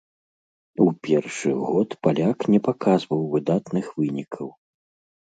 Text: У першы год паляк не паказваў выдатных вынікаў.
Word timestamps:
У 0.85 0.87
першы 1.07 1.51
год 1.67 1.89
паляк 2.07 2.39
не 2.55 2.59
паказваў 2.71 3.21
выдатных 3.37 3.97
вынікаў. 4.03 4.47